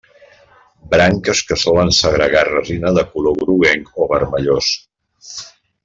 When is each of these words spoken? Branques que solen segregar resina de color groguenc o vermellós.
Branques 0.93 1.41
que 1.49 1.57
solen 1.65 1.93
segregar 1.97 2.43
resina 2.49 2.95
de 2.99 3.05
color 3.13 3.39
groguenc 3.45 3.93
o 4.03 4.09
vermellós. 4.15 4.73